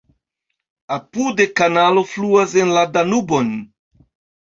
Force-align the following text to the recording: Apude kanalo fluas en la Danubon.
Apude 0.95 1.47
kanalo 1.61 2.07
fluas 2.15 2.59
en 2.65 2.75
la 2.81 2.89
Danubon. 2.99 3.57